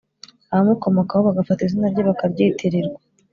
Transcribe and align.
abamukomokaho 0.51 1.21
bagafata 1.27 1.61
izina 1.63 1.87
rye 1.93 2.03
bakaryitirirwa 2.09 2.99